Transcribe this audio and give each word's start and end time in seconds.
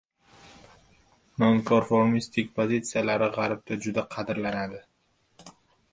nonkonformistik 1.43 2.49
pozitsiyalari 2.61 3.27
G‘arbda 3.37 3.81
juda 3.87 4.07
qadrlanadi; 4.17 4.85